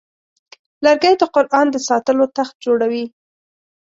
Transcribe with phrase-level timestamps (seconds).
[0.83, 3.05] لرګی د قرآن د ساتلو تخت جوړوي.